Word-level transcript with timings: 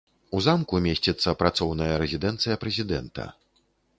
У 0.35 0.39
замку 0.45 0.79
месціцца 0.85 1.33
працоўная 1.41 1.91
рэзідэнцыя 2.03 2.57
прэзідэнта. 2.63 3.29